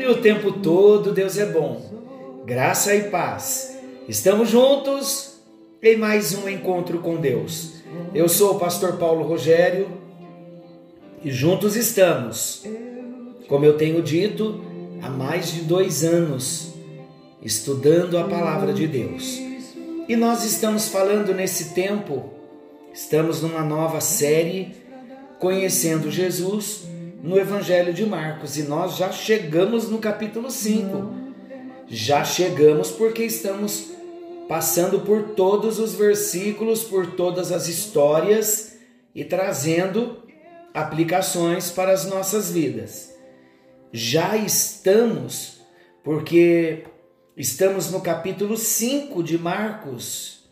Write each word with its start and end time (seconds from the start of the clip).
e 0.00 0.06
o 0.06 0.20
tempo 0.20 0.52
todo 0.52 1.12
Deus 1.12 1.36
é 1.38 1.46
bom. 1.46 2.42
Graça 2.44 2.94
e 2.94 3.04
paz. 3.04 3.76
Estamos 4.08 4.48
juntos 4.48 5.38
em 5.82 5.96
mais 5.96 6.34
um 6.34 6.48
encontro 6.48 6.98
com 6.98 7.16
Deus. 7.16 7.74
Eu 8.14 8.28
sou 8.28 8.56
o 8.56 8.58
pastor 8.58 8.96
Paulo 8.96 9.24
Rogério 9.24 9.88
e 11.24 11.30
juntos 11.30 11.76
estamos, 11.76 12.64
como 13.48 13.64
eu 13.64 13.76
tenho 13.76 14.02
dito, 14.02 14.64
há 15.02 15.08
mais 15.08 15.52
de 15.52 15.62
dois 15.62 16.04
anos, 16.04 16.74
estudando 17.42 18.18
a 18.18 18.24
palavra 18.24 18.72
de 18.72 18.86
Deus. 18.86 19.38
E 20.08 20.16
nós 20.16 20.44
estamos 20.44 20.88
falando 20.88 21.34
nesse 21.34 21.74
tempo, 21.74 22.30
estamos 22.92 23.42
numa 23.42 23.62
nova 23.62 24.00
série, 24.00 24.76
Conhecendo 25.38 26.10
Jesus 26.10 26.82
no 27.22 27.38
Evangelho 27.38 27.92
de 27.92 28.06
Marcos 28.06 28.56
e 28.56 28.62
nós 28.62 28.96
já 28.96 29.10
chegamos 29.10 29.88
no 29.88 29.98
capítulo 29.98 30.50
5. 30.50 31.14
Já 31.88 32.24
chegamos 32.24 32.90
porque 32.90 33.24
estamos 33.24 33.90
passando 34.48 35.00
por 35.00 35.30
todos 35.30 35.78
os 35.78 35.94
versículos, 35.94 36.84
por 36.84 37.14
todas 37.14 37.50
as 37.50 37.66
histórias 37.66 38.76
e 39.14 39.24
trazendo 39.24 40.22
aplicações 40.72 41.70
para 41.70 41.92
as 41.92 42.06
nossas 42.06 42.50
vidas. 42.50 43.14
Já 43.92 44.36
estamos, 44.36 45.60
porque 46.04 46.84
estamos 47.36 47.90
no 47.90 48.00
capítulo 48.00 48.56
5 48.56 49.22
de 49.22 49.38
Marcos 49.38 50.44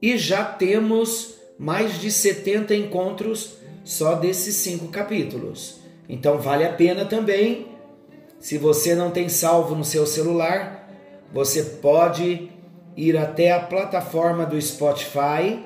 e 0.00 0.16
já 0.16 0.44
temos 0.44 1.34
mais 1.58 2.00
de 2.00 2.10
70 2.10 2.74
encontros 2.74 3.54
só 3.84 4.14
desses 4.14 4.56
cinco 4.56 4.88
capítulos. 4.88 5.79
Então 6.10 6.38
vale 6.38 6.64
a 6.64 6.72
pena 6.72 7.04
também, 7.04 7.68
se 8.40 8.58
você 8.58 8.96
não 8.96 9.12
tem 9.12 9.28
salvo 9.28 9.76
no 9.76 9.84
seu 9.84 10.04
celular, 10.04 10.90
você 11.32 11.62
pode 11.62 12.50
ir 12.96 13.16
até 13.16 13.52
a 13.52 13.60
plataforma 13.60 14.44
do 14.44 14.60
Spotify, 14.60 15.64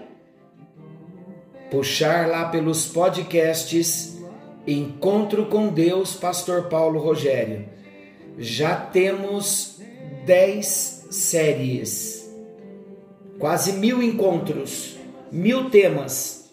puxar 1.71 2.29
lá 2.29 2.51
pelos 2.51 2.87
podcasts 2.87 4.19
Encontro 4.67 5.47
com 5.47 5.69
Deus, 5.69 6.15
Pastor 6.15 6.65
Paulo 6.69 7.01
Rogério. 7.01 7.67
Já 8.37 8.77
temos 8.77 9.81
10 10.27 11.09
séries, 11.11 12.31
quase 13.39 13.73
mil 13.73 14.03
encontros, 14.03 14.99
mil 15.33 15.71
temas 15.71 16.51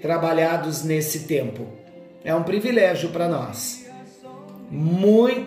trabalhados 0.00 0.84
nesse 0.84 1.20
tempo. 1.26 1.83
É 2.24 2.34
um 2.34 2.42
privilégio 2.42 3.10
para 3.10 3.28
nós. 3.28 3.84
Muito, 4.70 5.46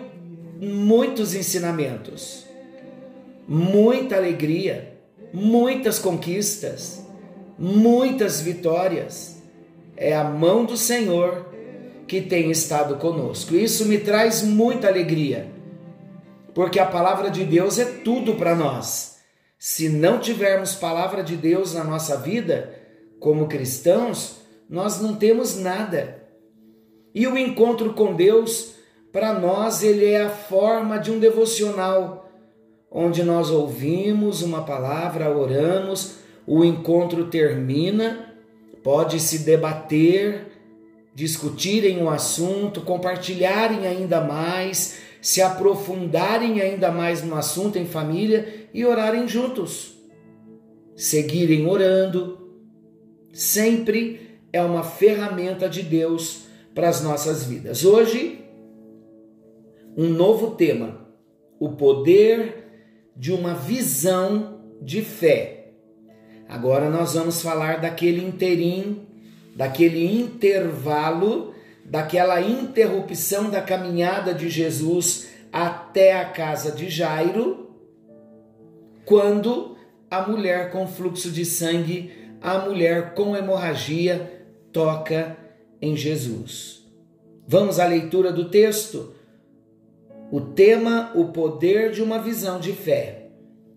muitos 0.60 1.34
ensinamentos, 1.34 2.46
muita 3.48 4.16
alegria, 4.16 4.96
muitas 5.32 5.98
conquistas, 5.98 7.04
muitas 7.58 8.40
vitórias. 8.40 9.42
É 9.96 10.14
a 10.14 10.22
mão 10.22 10.64
do 10.64 10.76
Senhor 10.76 11.48
que 12.06 12.20
tem 12.22 12.50
estado 12.50 12.94
conosco. 12.96 13.56
Isso 13.56 13.84
me 13.84 13.98
traz 13.98 14.42
muita 14.44 14.86
alegria, 14.86 15.48
porque 16.54 16.78
a 16.78 16.86
palavra 16.86 17.28
de 17.28 17.44
Deus 17.44 17.76
é 17.80 17.84
tudo 17.84 18.36
para 18.36 18.54
nós. 18.54 19.18
Se 19.58 19.88
não 19.88 20.20
tivermos 20.20 20.76
palavra 20.76 21.24
de 21.24 21.36
Deus 21.36 21.74
na 21.74 21.82
nossa 21.82 22.16
vida, 22.16 22.72
como 23.18 23.48
cristãos, 23.48 24.36
nós 24.70 25.00
não 25.00 25.16
temos 25.16 25.56
nada. 25.56 26.17
E 27.14 27.26
o 27.26 27.36
encontro 27.36 27.92
com 27.94 28.14
Deus, 28.14 28.74
para 29.12 29.38
nós, 29.38 29.82
ele 29.82 30.04
é 30.04 30.22
a 30.22 30.30
forma 30.30 30.98
de 30.98 31.10
um 31.10 31.18
devocional, 31.18 32.30
onde 32.90 33.22
nós 33.22 33.50
ouvimos 33.50 34.42
uma 34.42 34.62
palavra, 34.62 35.30
oramos, 35.30 36.16
o 36.46 36.64
encontro 36.64 37.26
termina, 37.26 38.34
pode 38.82 39.20
se 39.20 39.40
debater, 39.40 40.46
discutirem 41.14 42.02
um 42.02 42.08
assunto, 42.08 42.80
compartilharem 42.82 43.86
ainda 43.86 44.20
mais, 44.20 44.98
se 45.20 45.42
aprofundarem 45.42 46.60
ainda 46.60 46.90
mais 46.90 47.22
no 47.22 47.34
assunto 47.34 47.78
em 47.78 47.86
família 47.86 48.68
e 48.72 48.84
orarem 48.84 49.26
juntos. 49.26 49.94
Seguirem 50.94 51.66
orando, 51.66 52.48
sempre 53.32 54.38
é 54.52 54.62
uma 54.62 54.82
ferramenta 54.82 55.68
de 55.68 55.82
Deus 55.82 56.47
para 56.74 56.88
as 56.88 57.02
nossas 57.02 57.44
vidas. 57.44 57.84
Hoje, 57.84 58.44
um 59.96 60.08
novo 60.08 60.52
tema: 60.52 61.08
o 61.58 61.70
poder 61.70 62.66
de 63.16 63.32
uma 63.32 63.54
visão 63.54 64.60
de 64.80 65.02
fé. 65.02 65.72
Agora 66.48 66.88
nós 66.88 67.14
vamos 67.14 67.42
falar 67.42 67.80
daquele 67.80 68.24
interim, 68.24 69.06
daquele 69.54 70.20
intervalo, 70.20 71.52
daquela 71.84 72.40
interrupção 72.40 73.50
da 73.50 73.60
caminhada 73.60 74.32
de 74.32 74.48
Jesus 74.48 75.28
até 75.52 76.14
a 76.14 76.26
casa 76.26 76.70
de 76.70 76.88
Jairo, 76.88 77.70
quando 79.04 79.76
a 80.10 80.26
mulher 80.26 80.70
com 80.70 80.86
fluxo 80.86 81.30
de 81.30 81.44
sangue, 81.44 82.12
a 82.40 82.58
mulher 82.60 83.14
com 83.14 83.36
hemorragia, 83.36 84.44
toca 84.72 85.36
em 85.80 85.96
Jesus. 85.96 86.86
Vamos 87.46 87.78
à 87.78 87.86
leitura 87.86 88.32
do 88.32 88.50
texto? 88.50 89.14
O 90.30 90.40
tema, 90.40 91.12
o 91.14 91.28
poder 91.28 91.90
de 91.90 92.02
uma 92.02 92.18
visão 92.18 92.60
de 92.60 92.72
fé. 92.72 93.28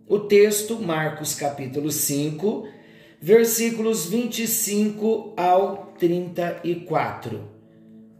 O 0.07 0.19
texto, 0.19 0.77
Marcos 0.77 1.33
capítulo 1.33 1.89
5, 1.89 2.67
versículos 3.21 4.05
25 4.07 5.33
ao 5.37 5.93
34. 5.97 7.41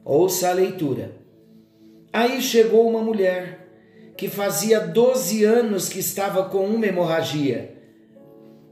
Ouça 0.06 0.50
a 0.50 0.53
leitura. 0.53 1.18
Aí 2.13 2.42
chegou 2.42 2.88
uma 2.90 3.02
mulher 3.02 3.68
que 4.16 4.30
fazia 4.30 4.80
12 4.80 5.44
anos 5.44 5.90
que 5.90 6.00
estava 6.00 6.46
com 6.46 6.66
uma 6.66 6.86
hemorragia. 6.86 7.75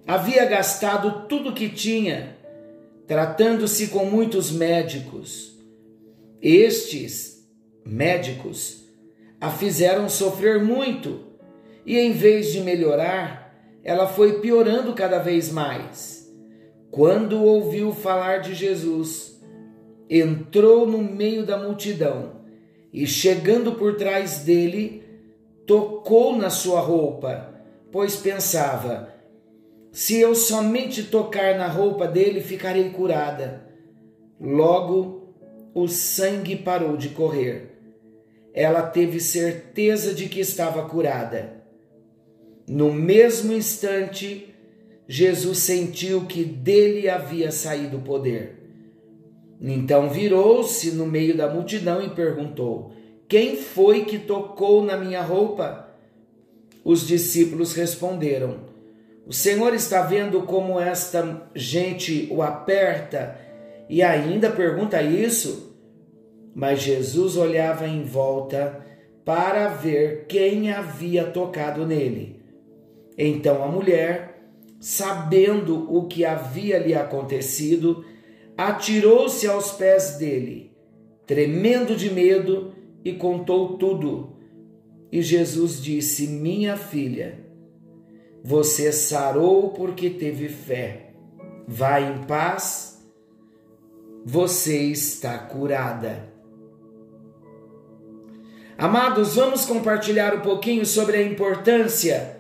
Havia 0.08 0.46
gastado 0.46 1.28
tudo 1.28 1.54
que 1.54 1.68
tinha 1.68 2.38
tratando-se 3.10 3.88
com 3.88 4.06
muitos 4.06 4.52
médicos. 4.52 5.58
Estes 6.40 7.44
médicos 7.84 8.86
a 9.42 9.50
fizeram 9.50 10.08
sofrer 10.08 10.64
muito 10.64 11.22
e, 11.84 11.98
em 11.98 12.12
vez 12.12 12.52
de 12.52 12.62
melhorar, 12.62 13.52
ela 13.84 14.06
foi 14.06 14.40
piorando 14.42 14.94
cada 14.94 15.18
vez 15.18 15.52
mais. 15.52 16.32
Quando 16.92 17.44
ouviu 17.44 17.92
falar 17.94 18.42
de 18.42 18.54
Jesus, 18.54 19.42
entrou 20.08 20.86
no 20.86 21.00
meio 21.00 21.44
da 21.44 21.58
multidão 21.58 22.44
e, 22.94 23.08
chegando 23.08 23.72
por 23.72 23.96
trás 23.96 24.42
dele, 24.42 25.04
tocou 25.66 26.36
na 26.36 26.52
sua 26.52 26.80
roupa, 26.80 27.56
pois 27.92 28.18
pensava: 28.18 29.12
se 30.00 30.18
eu 30.18 30.34
somente 30.34 31.04
tocar 31.04 31.58
na 31.58 31.68
roupa 31.68 32.08
dele, 32.08 32.40
ficarei 32.40 32.90
curada. 32.90 33.66
Logo, 34.40 35.34
o 35.74 35.90
sangue 35.90 36.56
parou 36.56 36.96
de 36.96 37.10
correr. 37.10 37.78
Ela 38.54 38.82
teve 38.82 39.20
certeza 39.20 40.14
de 40.14 40.30
que 40.30 40.40
estava 40.40 40.88
curada. 40.88 41.66
No 42.66 42.94
mesmo 42.94 43.52
instante, 43.52 44.56
Jesus 45.06 45.58
sentiu 45.58 46.26
que 46.28 46.46
dele 46.46 47.10
havia 47.10 47.52
saído 47.52 47.98
o 47.98 48.02
poder. 48.02 48.56
Então 49.60 50.10
virou-se 50.10 50.92
no 50.92 51.06
meio 51.06 51.36
da 51.36 51.54
multidão 51.54 52.02
e 52.02 52.12
perguntou: 52.12 52.94
Quem 53.28 53.58
foi 53.58 54.06
que 54.06 54.18
tocou 54.18 54.82
na 54.82 54.96
minha 54.96 55.22
roupa? 55.22 55.94
Os 56.86 57.06
discípulos 57.06 57.74
responderam: 57.74 58.69
o 59.30 59.34
Senhor 59.34 59.76
está 59.76 60.02
vendo 60.02 60.42
como 60.42 60.80
esta 60.80 61.48
gente 61.54 62.28
o 62.32 62.42
aperta 62.42 63.40
e 63.88 64.02
ainda 64.02 64.50
pergunta 64.50 65.04
isso? 65.04 65.78
Mas 66.56 66.82
Jesus 66.82 67.38
olhava 67.38 67.88
em 67.88 68.02
volta 68.02 68.84
para 69.24 69.68
ver 69.68 70.26
quem 70.28 70.72
havia 70.72 71.26
tocado 71.26 71.86
nele. 71.86 72.42
Então 73.16 73.64
a 73.64 73.68
mulher, 73.68 74.50
sabendo 74.80 75.96
o 75.96 76.08
que 76.08 76.26
havia 76.26 76.80
lhe 76.80 76.96
acontecido, 76.96 78.04
atirou-se 78.58 79.46
aos 79.46 79.74
pés 79.74 80.18
dele, 80.18 80.72
tremendo 81.28 81.96
de 81.96 82.12
medo, 82.12 82.74
e 83.06 83.14
contou 83.14 83.78
tudo. 83.78 84.38
E 85.12 85.22
Jesus 85.22 85.80
disse: 85.80 86.26
Minha 86.26 86.76
filha, 86.76 87.48
você 88.44 88.92
sarou 88.92 89.70
porque 89.72 90.10
teve 90.10 90.50
fé. 90.50 91.14
Vai 91.68 92.12
em 92.12 92.24
paz, 92.24 93.06
você 94.26 94.78
está 94.78 95.38
curada. 95.38 96.28
Amados, 98.78 99.36
vamos 99.36 99.66
compartilhar 99.66 100.34
um 100.34 100.42
pouquinho 100.42 100.86
sobre 100.86 101.18
a 101.18 101.22
importância 101.22 102.38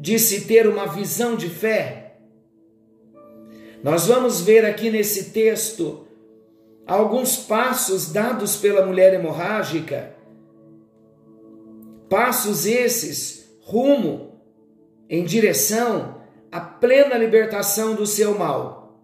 de 0.00 0.18
se 0.18 0.46
ter 0.46 0.66
uma 0.66 0.86
visão 0.86 1.36
de 1.36 1.48
fé. 1.48 2.16
Nós 3.82 4.06
vamos 4.06 4.40
ver 4.40 4.64
aqui 4.64 4.90
nesse 4.90 5.30
texto 5.30 6.06
alguns 6.86 7.36
passos 7.36 8.10
dados 8.10 8.56
pela 8.56 8.86
mulher 8.86 9.12
hemorrágica, 9.12 10.16
passos 12.08 12.66
esses 12.66 13.58
rumo 13.60 14.31
em 15.12 15.24
direção 15.24 16.22
à 16.50 16.58
plena 16.58 17.18
libertação 17.18 17.94
do 17.94 18.06
seu 18.06 18.38
mal. 18.38 18.98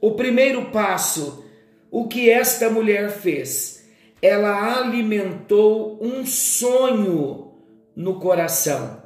O 0.00 0.12
primeiro 0.12 0.66
passo, 0.66 1.44
o 1.90 2.06
que 2.06 2.30
esta 2.30 2.70
mulher 2.70 3.10
fez? 3.10 3.84
Ela 4.22 4.78
alimentou 4.78 5.98
um 6.00 6.24
sonho 6.24 7.50
no 7.96 8.20
coração. 8.20 9.02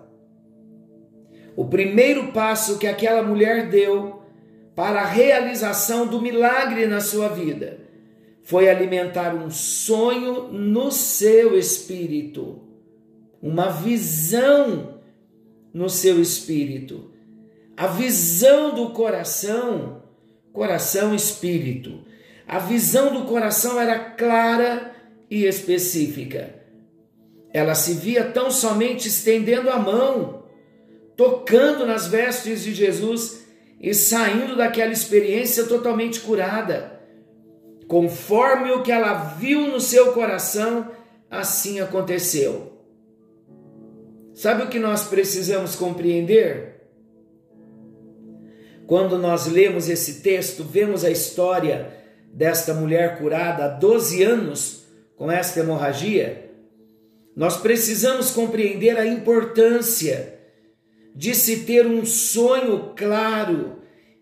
O 1.56 1.64
primeiro 1.64 2.30
passo 2.30 2.78
que 2.78 2.86
aquela 2.86 3.22
mulher 3.22 3.70
deu 3.70 4.22
para 4.76 5.00
a 5.00 5.06
realização 5.06 6.06
do 6.06 6.20
milagre 6.20 6.86
na 6.86 7.00
sua 7.00 7.28
vida 7.28 7.78
foi 8.42 8.68
alimentar 8.68 9.34
um 9.34 9.48
sonho 9.48 10.48
no 10.52 10.92
seu 10.92 11.56
espírito, 11.56 12.60
uma 13.40 13.70
visão 13.70 14.93
no 15.74 15.90
seu 15.90 16.22
espírito. 16.22 17.10
A 17.76 17.88
visão 17.88 18.72
do 18.72 18.90
coração, 18.90 20.04
coração 20.52 21.12
espírito. 21.12 22.04
A 22.46 22.60
visão 22.60 23.12
do 23.12 23.24
coração 23.24 23.80
era 23.80 23.98
clara 23.98 24.94
e 25.28 25.44
específica. 25.44 26.54
Ela 27.52 27.74
se 27.74 27.94
via 27.94 28.24
tão 28.24 28.50
somente 28.50 29.08
estendendo 29.08 29.68
a 29.70 29.78
mão, 29.78 30.44
tocando 31.16 31.84
nas 31.84 32.06
vestes 32.06 32.62
de 32.62 32.72
Jesus 32.72 33.44
e 33.80 33.92
saindo 33.92 34.56
daquela 34.56 34.92
experiência 34.92 35.64
totalmente 35.64 36.20
curada. 36.20 37.00
Conforme 37.88 38.70
o 38.70 38.82
que 38.82 38.92
ela 38.92 39.14
viu 39.36 39.68
no 39.68 39.80
seu 39.80 40.12
coração, 40.12 40.90
assim 41.30 41.80
aconteceu. 41.80 42.73
Sabe 44.34 44.64
o 44.64 44.68
que 44.68 44.80
nós 44.80 45.04
precisamos 45.04 45.76
compreender? 45.76 46.74
Quando 48.84 49.16
nós 49.16 49.46
lemos 49.46 49.88
esse 49.88 50.22
texto, 50.22 50.64
vemos 50.64 51.04
a 51.04 51.10
história 51.10 51.90
desta 52.32 52.74
mulher 52.74 53.18
curada 53.18 53.64
há 53.64 53.68
12 53.68 54.22
anos 54.24 54.86
com 55.16 55.30
esta 55.30 55.60
hemorragia, 55.60 56.50
nós 57.36 57.56
precisamos 57.56 58.32
compreender 58.32 58.98
a 58.98 59.06
importância 59.06 60.36
de 61.14 61.32
se 61.32 61.60
ter 61.60 61.86
um 61.86 62.04
sonho 62.04 62.92
claro 62.96 63.78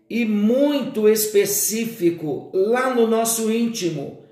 e 0.07 0.25
muito 0.25 1.09
específico 1.09 2.51
lá 2.53 2.93
no 2.93 3.07
nosso 3.07 3.51
íntimo, 3.51 4.23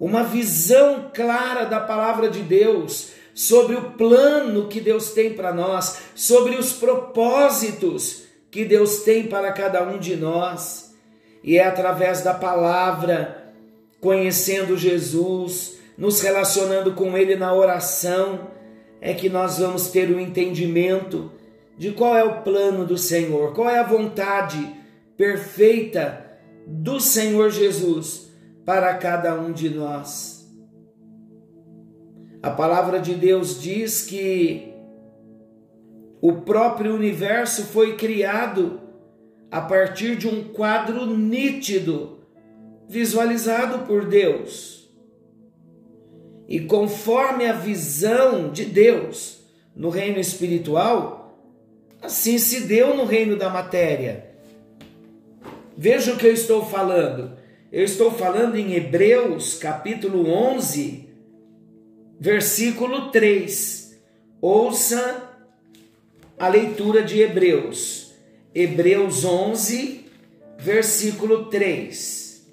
uma 0.00 0.24
visão 0.24 1.10
clara 1.12 1.64
da 1.64 1.80
palavra 1.80 2.30
de 2.30 2.40
Deus 2.40 3.17
sobre 3.38 3.76
o 3.76 3.92
plano 3.92 4.66
que 4.66 4.80
Deus 4.80 5.12
tem 5.12 5.32
para 5.32 5.54
nós, 5.54 6.00
sobre 6.12 6.56
os 6.56 6.72
propósitos 6.72 8.24
que 8.50 8.64
Deus 8.64 9.02
tem 9.02 9.28
para 9.28 9.52
cada 9.52 9.80
um 9.84 9.96
de 9.96 10.16
nós. 10.16 10.92
E 11.44 11.56
é 11.56 11.64
através 11.64 12.20
da 12.20 12.34
palavra, 12.34 13.54
conhecendo 14.00 14.76
Jesus, 14.76 15.78
nos 15.96 16.20
relacionando 16.20 16.94
com 16.94 17.16
Ele 17.16 17.36
na 17.36 17.54
oração, 17.54 18.50
é 19.00 19.14
que 19.14 19.28
nós 19.28 19.58
vamos 19.58 19.86
ter 19.86 20.10
o 20.10 20.18
entendimento 20.18 21.30
de 21.76 21.92
qual 21.92 22.16
é 22.16 22.24
o 22.24 22.42
plano 22.42 22.84
do 22.84 22.98
Senhor, 22.98 23.54
qual 23.54 23.70
é 23.70 23.78
a 23.78 23.86
vontade 23.86 24.68
perfeita 25.16 26.26
do 26.66 26.98
Senhor 26.98 27.50
Jesus 27.50 28.32
para 28.66 28.92
cada 28.94 29.32
um 29.36 29.52
de 29.52 29.70
nós. 29.70 30.37
A 32.42 32.50
palavra 32.50 33.00
de 33.00 33.14
Deus 33.14 33.60
diz 33.60 34.02
que 34.02 34.72
o 36.20 36.34
próprio 36.42 36.94
universo 36.94 37.64
foi 37.64 37.96
criado 37.96 38.80
a 39.50 39.60
partir 39.60 40.16
de 40.16 40.28
um 40.28 40.44
quadro 40.44 41.06
nítido, 41.06 42.18
visualizado 42.88 43.86
por 43.86 44.06
Deus. 44.06 44.88
E 46.48 46.60
conforme 46.60 47.46
a 47.46 47.52
visão 47.52 48.50
de 48.50 48.64
Deus 48.64 49.40
no 49.74 49.90
reino 49.90 50.18
espiritual, 50.18 51.38
assim 52.00 52.38
se 52.38 52.62
deu 52.62 52.96
no 52.96 53.04
reino 53.04 53.36
da 53.36 53.50
matéria. 53.50 54.30
Veja 55.76 56.12
o 56.12 56.16
que 56.16 56.26
eu 56.26 56.32
estou 56.32 56.64
falando. 56.64 57.36
Eu 57.70 57.84
estou 57.84 58.10
falando 58.10 58.56
em 58.56 58.74
Hebreus 58.74 59.54
capítulo 59.54 60.30
11, 60.30 61.07
versículo 62.18 63.10
3. 63.10 63.98
Ouça 64.40 65.38
a 66.38 66.48
leitura 66.48 67.02
de 67.02 67.20
Hebreus. 67.20 68.12
Hebreus 68.54 69.24
11, 69.24 70.06
versículo 70.58 71.46
3. 71.46 72.46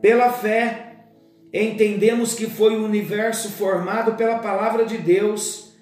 Pela 0.00 0.32
fé, 0.32 1.06
entendemos 1.52 2.34
que 2.34 2.46
foi 2.46 2.76
o 2.76 2.84
universo 2.84 3.50
formado 3.50 4.16
pela 4.16 4.38
palavra 4.38 4.84
de 4.84 4.98
Deus, 4.98 5.72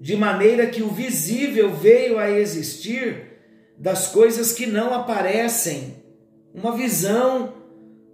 de 0.00 0.16
maneira 0.16 0.66
que 0.66 0.82
o 0.82 0.90
visível 0.90 1.72
veio 1.72 2.18
a 2.18 2.30
existir 2.30 3.32
das 3.78 4.08
coisas 4.08 4.52
que 4.52 4.66
não 4.66 4.92
aparecem, 4.92 5.96
uma 6.52 6.76
visão 6.76 7.54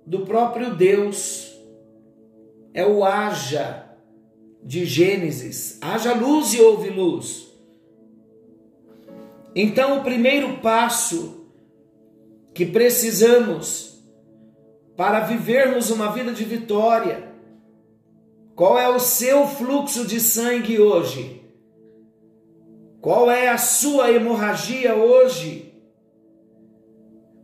do 0.06 0.20
próprio 0.20 0.75
Deus. 0.75 1.50
É 2.72 2.86
o 2.86 3.04
haja 3.04 3.90
de 4.62 4.84
Gênesis: 4.84 5.78
haja 5.80 6.14
luz 6.14 6.54
e 6.54 6.60
houve 6.60 6.90
luz. 6.90 7.48
Então, 9.54 9.98
o 9.98 10.02
primeiro 10.02 10.58
passo 10.58 11.46
que 12.54 12.64
precisamos 12.64 14.04
para 14.96 15.20
vivermos 15.20 15.90
uma 15.90 16.12
vida 16.12 16.32
de 16.32 16.44
vitória, 16.44 17.32
qual 18.54 18.78
é 18.78 18.88
o 18.88 19.00
seu 19.00 19.46
fluxo 19.46 20.06
de 20.06 20.20
sangue 20.20 20.78
hoje? 20.78 21.40
Qual 23.00 23.30
é 23.30 23.48
a 23.48 23.56
sua 23.56 24.10
hemorragia 24.12 24.94
hoje? 24.94 25.74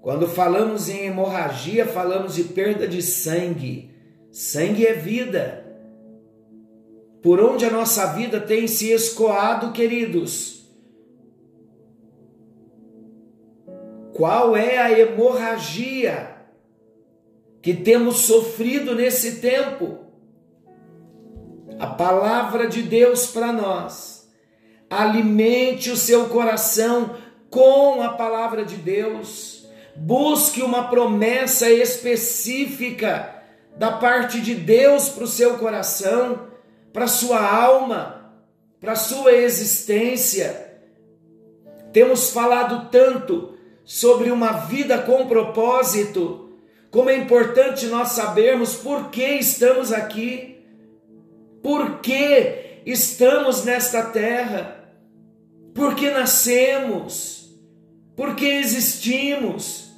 Quando 0.03 0.29
falamos 0.29 0.89
em 0.89 1.07
hemorragia, 1.07 1.87
falamos 1.87 2.35
de 2.35 2.45
perda 2.45 2.87
de 2.87 3.01
sangue. 3.01 3.96
Sangue 4.37 4.87
é 4.87 4.93
vida. 4.93 5.65
Por 7.23 7.41
onde 7.41 7.65
a 7.65 7.71
nossa 7.71 8.13
vida 8.13 8.39
tem 8.39 8.69
se 8.69 8.93
escoado, 8.93 9.73
queridos? 9.73 10.71
Qual 14.13 14.55
é 14.55 14.77
a 14.77 14.93
hemorragia 14.93 16.37
que 17.63 17.73
temos 17.73 18.27
sofrido 18.27 18.95
nesse 18.95 19.41
tempo? 19.41 20.01
A 21.79 21.87
palavra 21.87 22.69
de 22.69 22.83
Deus 22.83 23.29
para 23.29 23.51
nós 23.51 24.29
alimente 24.91 25.91
o 25.91 25.97
seu 25.97 26.29
coração 26.29 27.17
com 27.49 28.03
a 28.03 28.11
palavra 28.11 28.67
de 28.67 28.77
Deus, 28.77 29.67
busque 29.97 30.61
uma 30.61 30.89
promessa 30.89 31.71
específica 31.71 33.36
da 33.77 33.93
parte 33.93 34.41
de 34.41 34.55
Deus 34.55 35.09
para 35.09 35.25
o 35.25 35.29
seu 35.29 35.59
coração, 35.59 36.49
para 36.93 37.07
sua 37.07 37.41
alma, 37.41 38.33
para 38.81 38.95
sua 38.95 39.33
existência. 39.33 40.79
Temos 41.93 42.31
falado 42.31 42.89
tanto 42.91 43.55
sobre 43.85 44.31
uma 44.31 44.53
vida 44.53 44.99
com 44.99 45.27
propósito, 45.27 46.51
como 46.91 47.11
é 47.11 47.17
importante 47.17 47.87
nós 47.87 48.09
sabermos 48.11 48.75
por 48.75 49.11
que 49.11 49.25
estamos 49.25 49.93
aqui. 49.93 50.57
Por 51.63 52.01
que 52.01 52.81
estamos 52.87 53.65
nesta 53.65 54.03
terra? 54.03 54.77
Por 55.75 55.95
que 55.95 56.11
nascemos? 56.11 57.55
Por 58.15 58.35
que 58.35 58.47
existimos? 58.47 59.91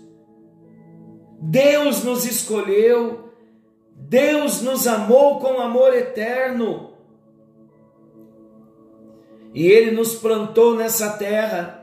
Deus 1.41 2.03
nos 2.03 2.25
escolheu, 2.25 3.28
Deus 4.01 4.63
nos 4.63 4.87
amou 4.87 5.39
com 5.41 5.61
amor 5.61 5.95
eterno. 5.95 6.93
E 9.53 9.67
Ele 9.67 9.91
nos 9.91 10.15
plantou 10.15 10.77
nessa 10.77 11.11
terra 11.11 11.79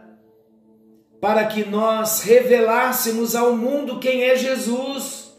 para 1.20 1.46
que 1.46 1.66
nós 1.66 2.22
revelássemos 2.22 3.36
ao 3.36 3.56
mundo 3.56 4.00
quem 4.00 4.24
é 4.24 4.36
Jesus, 4.36 5.32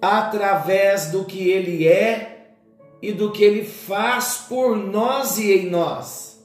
através 0.00 1.10
do 1.10 1.24
que 1.24 1.48
Ele 1.48 1.86
é 1.86 2.54
e 3.00 3.12
do 3.12 3.30
que 3.30 3.44
Ele 3.44 3.64
faz 3.64 4.46
por 4.48 4.76
nós 4.76 5.38
e 5.38 5.52
em 5.52 5.70
nós. 5.70 6.42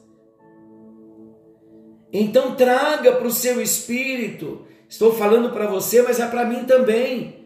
Então 2.12 2.54
traga 2.54 3.12
para 3.12 3.26
o 3.26 3.32
seu 3.32 3.60
espírito, 3.60 4.66
estou 4.88 5.12
falando 5.12 5.50
para 5.50 5.66
você, 5.66 6.02
mas 6.02 6.20
é 6.20 6.26
para 6.26 6.44
mim 6.44 6.64
também. 6.64 7.39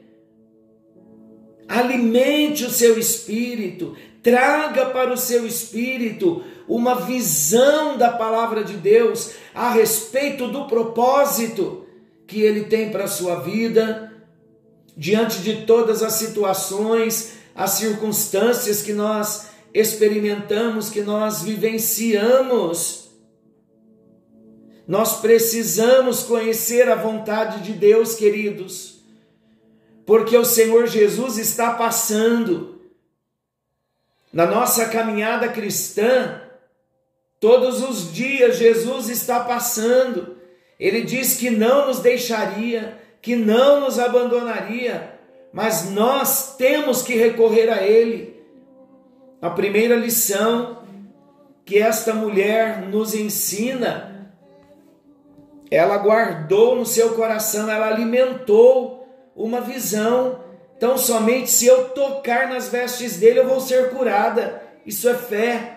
Alimente 1.68 2.64
o 2.64 2.70
seu 2.70 2.98
espírito, 2.98 3.96
traga 4.22 4.86
para 4.86 5.12
o 5.12 5.16
seu 5.16 5.46
espírito 5.46 6.42
uma 6.68 6.94
visão 6.94 7.96
da 7.96 8.10
palavra 8.10 8.64
de 8.64 8.74
Deus 8.74 9.32
a 9.54 9.70
respeito 9.70 10.48
do 10.48 10.66
propósito 10.66 11.86
que 12.26 12.40
ele 12.40 12.64
tem 12.64 12.90
para 12.90 13.04
a 13.04 13.08
sua 13.08 13.40
vida, 13.40 14.12
diante 14.96 15.40
de 15.40 15.66
todas 15.66 16.02
as 16.02 16.14
situações, 16.14 17.34
as 17.54 17.72
circunstâncias 17.72 18.82
que 18.82 18.92
nós 18.92 19.48
experimentamos, 19.72 20.88
que 20.88 21.02
nós 21.02 21.42
vivenciamos. 21.42 23.10
Nós 24.86 25.20
precisamos 25.20 26.22
conhecer 26.22 26.88
a 26.88 26.94
vontade 26.94 27.62
de 27.62 27.72
Deus, 27.72 28.14
queridos, 28.14 28.93
porque 30.06 30.36
o 30.36 30.44
Senhor 30.44 30.86
Jesus 30.86 31.38
está 31.38 31.72
passando. 31.74 32.80
Na 34.32 34.46
nossa 34.46 34.88
caminhada 34.88 35.48
cristã, 35.48 36.40
Todos 37.44 37.82
os 37.82 38.10
dias 38.10 38.56
Jesus 38.56 39.10
está 39.10 39.40
passando. 39.40 40.38
Ele 40.80 41.02
diz 41.02 41.36
que 41.36 41.50
não 41.50 41.88
nos 41.88 42.00
deixaria, 42.00 42.98
que 43.20 43.36
não 43.36 43.82
nos 43.82 43.98
abandonaria, 43.98 45.18
mas 45.52 45.90
nós 45.90 46.56
temos 46.56 47.02
que 47.02 47.14
recorrer 47.14 47.68
a 47.68 47.82
Ele. 47.82 48.42
A 49.42 49.50
primeira 49.50 49.94
lição 49.94 50.78
que 51.66 51.78
esta 51.78 52.14
mulher 52.14 52.80
nos 52.88 53.14
ensina, 53.14 54.32
ela 55.70 55.98
guardou 55.98 56.76
no 56.76 56.86
seu 56.86 57.10
coração, 57.10 57.70
ela 57.70 57.88
alimentou 57.88 59.03
uma 59.34 59.60
visão. 59.60 60.40
Então, 60.76 60.98
somente 60.98 61.50
se 61.50 61.66
eu 61.66 61.90
tocar 61.90 62.48
nas 62.48 62.68
vestes 62.68 63.18
dele, 63.18 63.40
eu 63.40 63.48
vou 63.48 63.60
ser 63.60 63.90
curada. 63.90 64.62
Isso 64.84 65.08
é 65.08 65.14
fé. 65.14 65.74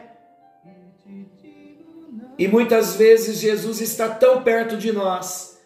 E 2.38 2.48
muitas 2.48 2.96
vezes 2.96 3.40
Jesus 3.40 3.82
está 3.82 4.10
tão 4.10 4.44
perto 4.44 4.78
de 4.78 4.92
nós 4.92 5.58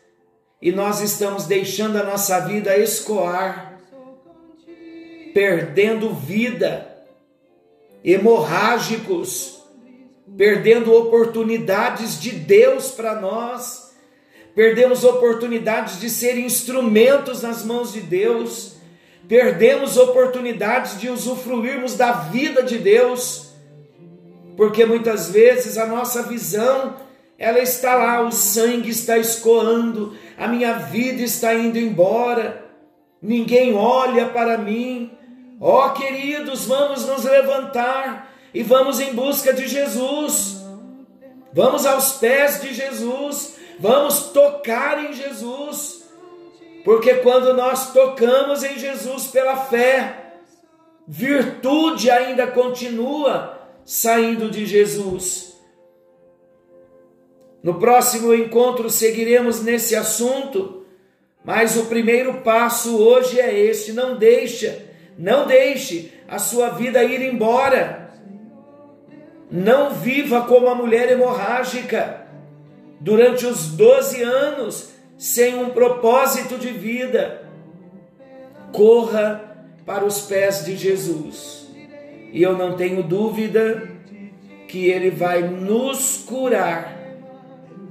e 0.62 0.72
nós 0.72 1.02
estamos 1.02 1.46
deixando 1.46 1.98
a 1.98 2.04
nossa 2.04 2.40
vida 2.42 2.78
escoar, 2.78 3.80
perdendo 5.34 6.14
vida, 6.14 6.88
hemorrágicos, 8.04 9.64
perdendo 10.38 10.94
oportunidades 10.94 12.22
de 12.22 12.32
Deus 12.32 12.92
para 12.92 13.20
nós, 13.20 13.81
perdemos 14.56 15.04
oportunidades 15.04 16.00
de 16.00 16.10
ser 16.10 16.38
instrumentos 16.38 17.42
nas 17.42 17.64
mãos 17.64 17.94
de 17.94 18.02
Deus, 18.02 18.76
perdemos 19.28 19.98
oportunidades 19.98 21.00
de 21.00 21.10
usufruirmos 21.10 21.96
da 21.96 22.12
vida 22.12 22.64
de 22.64 22.78
Deus 22.78 23.52
porque 24.62 24.86
muitas 24.86 25.32
vezes 25.32 25.78
a 25.78 25.88
nossa 25.88 26.24
visão 26.24 26.96
ela 27.38 27.60
está 27.60 27.96
lá, 27.96 28.22
o 28.22 28.32
sangue 28.32 28.92
está 28.92 29.18
escoando, 29.18 30.16
a 30.38 30.48
minha 30.48 30.74
vida 30.74 31.24
está 31.24 31.56
indo 31.56 31.80
embora, 31.80 32.70
ninguém 33.20 33.74
olha 33.74 34.28
para 34.28 34.60
mim. 34.60 35.12
Ó 35.60 35.88
oh, 35.88 35.90
queridos, 35.94 36.66
vamos 36.66 37.08
nos 37.08 37.24
levantar 37.24 38.32
e 38.54 38.62
vamos 38.62 39.00
em 39.00 39.16
busca 39.16 39.52
de 39.52 39.68
Jesus. 39.68 40.58
Vamos 41.52 41.86
aos 41.86 42.14
pés 42.14 42.62
de 42.62 42.74
Jesus, 42.74 43.56
vamos 43.82 44.28
tocar 44.28 45.04
em 45.04 45.12
Jesus, 45.12 46.08
porque 46.86 47.16
quando 47.16 47.54
nós 47.56 47.92
tocamos 47.92 48.64
em 48.64 48.78
Jesus 48.78 49.28
pela 49.28 49.56
fé, 49.58 50.36
virtude 51.08 52.12
ainda 52.12 52.46
continua 52.46 53.60
saindo 53.84 54.52
de 54.52 54.68
Jesus. 54.68 55.60
No 57.64 57.80
próximo 57.80 58.34
encontro 58.36 58.88
seguiremos 58.88 59.64
nesse 59.64 59.96
assunto, 59.96 60.86
mas 61.44 61.76
o 61.76 61.86
primeiro 61.86 62.36
passo 62.42 63.00
hoje 63.00 63.40
é 63.40 63.58
este: 63.58 63.94
não 63.94 64.16
deixa, 64.16 64.86
não 65.18 65.48
deixe 65.48 66.14
a 66.28 66.38
sua 66.38 66.70
vida 66.70 67.04
ir 67.04 67.22
embora. 67.22 68.12
Não 69.50 69.90
viva 69.90 70.44
como 70.44 70.70
a 70.70 70.76
mulher 70.76 71.12
hemorrágica 71.12 72.21
durante 73.02 73.48
os 73.48 73.68
12 73.68 74.22
anos 74.22 74.92
sem 75.18 75.56
um 75.56 75.72
propósito 75.72 76.58
de 76.58 76.70
vida. 76.70 77.44
Corra 78.72 79.66
para 79.86 80.06
os 80.06 80.22
pés 80.22 80.64
de 80.64 80.78
Jesus 80.78 81.68
e 82.32 82.42
eu 82.42 82.58
não 82.58 82.78
tenho 82.78 83.04
dúvida 83.04 83.90
que 84.68 84.86
Ele 84.86 85.10
vai 85.10 85.42
nos 85.42 86.24
curar 86.26 86.98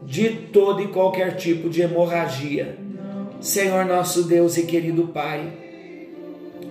de 0.05 0.31
todo 0.31 0.81
e 0.81 0.89
qualquer 0.89 1.37
tipo 1.37 1.69
de 1.69 1.83
hemorragia. 1.83 2.79
Senhor 3.41 3.85
nosso 3.85 4.25
Deus 4.25 4.57
e 4.57 4.63
querido 4.65 5.09
Pai, 5.09 5.53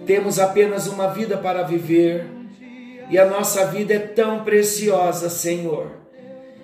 temos 0.05 0.39
apenas 0.39 0.87
uma 0.87 1.07
vida 1.07 1.37
para 1.37 1.63
viver 1.63 2.25
e 3.09 3.17
a 3.17 3.25
nossa 3.25 3.65
vida 3.67 3.93
é 3.93 3.99
tão 3.99 4.43
preciosa, 4.43 5.29
Senhor. 5.29 5.98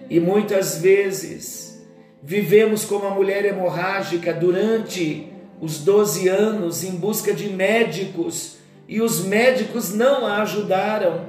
E 0.09 0.19
muitas 0.19 0.77
vezes 0.77 1.85
vivemos 2.21 2.85
como 2.85 3.05
a 3.05 3.11
mulher 3.11 3.45
hemorrágica 3.45 4.33
durante 4.33 5.31
os 5.61 5.79
12 5.79 6.27
anos 6.27 6.83
em 6.83 6.91
busca 6.91 7.33
de 7.33 7.49
médicos 7.49 8.57
e 8.87 9.01
os 9.01 9.25
médicos 9.25 9.93
não 9.93 10.25
a 10.25 10.41
ajudaram. 10.41 11.25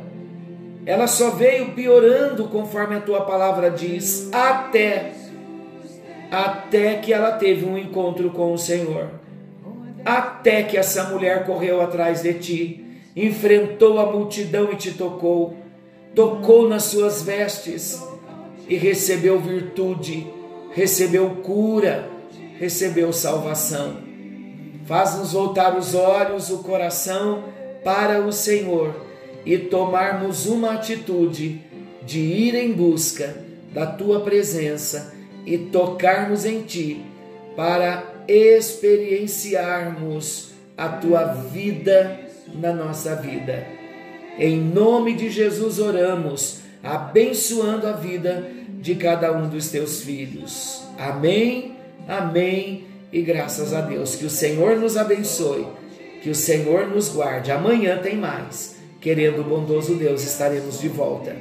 Ela 0.85 1.06
só 1.06 1.30
veio 1.30 1.73
piorando, 1.73 2.45
conforme 2.49 2.97
a 2.97 3.00
tua 3.00 3.23
palavra 3.23 3.71
diz, 3.71 4.28
até 4.33 5.12
até 6.30 6.97
que 6.97 7.12
ela 7.12 7.33
teve 7.33 7.64
um 7.64 7.78
encontro 7.78 8.30
com 8.30 8.52
o 8.52 8.59
Senhor. 8.59 9.11
Até 10.04 10.62
que 10.62 10.76
essa 10.76 11.04
mulher 11.04 11.45
correu 11.45 11.80
atrás 11.80 12.23
de 12.23 12.35
ti, 12.35 12.85
enfrentou 13.14 13.99
a 13.99 14.11
multidão 14.11 14.73
e 14.73 14.76
te 14.76 14.92
tocou, 14.92 15.56
tocou 16.14 16.68
nas 16.68 16.85
suas 16.85 17.23
vestes 17.23 18.00
e 18.68 18.76
recebeu 18.76 19.40
virtude, 19.40 20.26
recebeu 20.73 21.30
cura, 21.42 22.08
recebeu 22.58 23.12
salvação. 23.12 23.99
Faz-nos 24.87 25.32
voltar 25.32 25.76
os 25.76 25.94
olhos, 25.94 26.49
o 26.50 26.58
coração 26.58 27.44
para 27.85 28.20
o 28.20 28.32
Senhor 28.32 28.94
e 29.44 29.58
tomarmos 29.58 30.46
uma 30.46 30.75
atitude 30.75 31.61
de 32.04 32.20
ir 32.20 32.54
em 32.54 32.73
busca 32.73 33.37
da 33.73 33.87
tua 33.87 34.20
presença 34.20 35.12
e 35.44 35.58
tocarmos 35.58 36.44
em 36.44 36.62
ti 36.62 37.04
para 37.54 38.04
experienciarmos 38.26 40.50
a 40.76 40.88
tua 40.88 41.26
vida 41.26 42.18
na 42.54 42.73
nossa 42.73 43.14
vida. 43.16 43.66
Em 44.38 44.61
nome 44.61 45.14
de 45.14 45.30
Jesus 45.30 45.78
oramos, 45.78 46.61
abençoando 46.82 47.87
a 47.87 47.92
vida 47.92 48.55
de 48.87 48.95
cada 48.95 49.37
um 49.37 49.49
dos 49.49 49.69
teus 49.69 50.02
filhos. 50.02 50.81
Amém, 50.97 51.76
amém 52.07 52.85
e 53.12 53.21
graças 53.21 53.75
a 53.75 53.81
Deus. 53.81 54.14
Que 54.14 54.25
o 54.25 54.31
Senhor 54.31 54.76
nos 54.76 54.97
abençoe, 54.97 55.66
que 56.23 56.31
o 56.31 56.35
Senhor 56.37 56.87
nos 56.87 57.09
guarde. 57.09 57.50
Amanhã 57.50 57.99
tem 57.99 58.16
mais. 58.16 58.76
Querendo 59.00 59.40
o 59.40 59.45
bondoso 59.45 59.97
Deus, 59.97 60.23
estaremos 60.23 60.81
de 60.81 60.87
volta. 60.87 61.35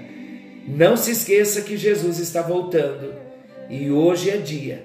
Não 0.67 0.97
se 0.97 1.11
esqueça 1.11 1.61
que 1.61 1.77
Jesus 1.77 2.17
está 2.17 2.41
voltando 2.41 3.13
e 3.69 3.91
hoje 3.91 4.31
é 4.31 4.37
dia 4.37 4.83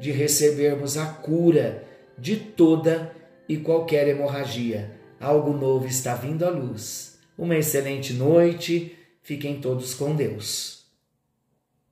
de 0.00 0.10
recebermos 0.10 0.96
a 0.96 1.04
cura 1.04 1.84
de 2.16 2.36
toda 2.36 3.14
e 3.46 3.58
qualquer 3.58 4.08
hemorragia. 4.08 4.92
Algo 5.20 5.52
novo 5.52 5.86
está 5.86 6.14
vindo 6.14 6.46
à 6.46 6.48
luz. 6.48 7.18
Uma 7.36 7.58
excelente 7.58 8.14
noite. 8.14 8.96
Fiquem 9.22 9.60
todos 9.60 9.92
com 9.92 10.16
Deus. 10.16 10.77